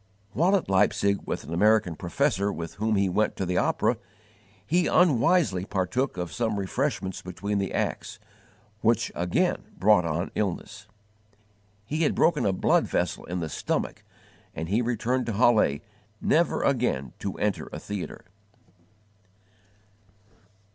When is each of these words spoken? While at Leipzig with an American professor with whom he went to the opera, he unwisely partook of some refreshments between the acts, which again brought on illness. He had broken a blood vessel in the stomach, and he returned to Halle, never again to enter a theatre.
While 0.31 0.55
at 0.55 0.67
Leipzig 0.67 1.19
with 1.27 1.43
an 1.43 1.53
American 1.53 1.95
professor 1.95 2.51
with 2.51 2.73
whom 2.77 2.95
he 2.95 3.07
went 3.07 3.35
to 3.35 3.45
the 3.45 3.59
opera, 3.59 3.97
he 4.65 4.87
unwisely 4.87 5.63
partook 5.63 6.17
of 6.17 6.33
some 6.33 6.57
refreshments 6.57 7.21
between 7.21 7.59
the 7.59 7.71
acts, 7.71 8.17
which 8.81 9.11
again 9.13 9.61
brought 9.77 10.03
on 10.03 10.31
illness. 10.33 10.87
He 11.85 12.01
had 12.01 12.15
broken 12.15 12.47
a 12.47 12.51
blood 12.51 12.87
vessel 12.87 13.25
in 13.25 13.41
the 13.41 13.47
stomach, 13.49 14.03
and 14.55 14.69
he 14.69 14.81
returned 14.81 15.27
to 15.27 15.33
Halle, 15.33 15.81
never 16.19 16.63
again 16.63 17.13
to 17.19 17.37
enter 17.37 17.69
a 17.71 17.77
theatre. 17.77 18.25